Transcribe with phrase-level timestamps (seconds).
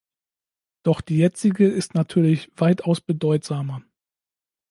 [0.81, 3.83] Doch die jetzige ist natürlich weitaus bedeutsamer.